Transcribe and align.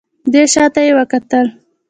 دی 0.31 0.43
شا 0.53 0.65
ته 0.73 0.81
يې 0.87 0.91
وکتل. 0.97 1.47